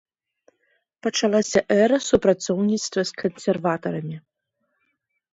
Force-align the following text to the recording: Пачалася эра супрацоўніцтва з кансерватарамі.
Пачалася 1.07 1.59
эра 1.81 1.99
супрацоўніцтва 2.05 3.01
з 3.09 3.19
кансерватарамі. 3.23 4.17